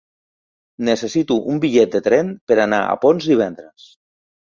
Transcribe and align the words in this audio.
Necessito 0.87 1.37
un 1.53 1.63
bitllet 1.67 1.93
de 1.99 2.03
tren 2.09 2.35
per 2.53 2.61
anar 2.67 2.83
a 2.91 2.99
Ponts 3.07 3.33
divendres. 3.37 3.91